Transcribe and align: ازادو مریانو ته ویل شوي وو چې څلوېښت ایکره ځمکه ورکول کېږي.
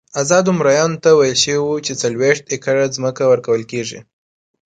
ازادو 0.21 0.51
مریانو 0.59 1.01
ته 1.03 1.09
ویل 1.13 1.37
شوي 1.43 1.59
وو 1.61 1.75
چې 1.85 1.93
څلوېښت 2.01 2.43
ایکره 2.53 2.85
ځمکه 2.95 3.23
ورکول 3.31 3.61
کېږي. 3.71 3.99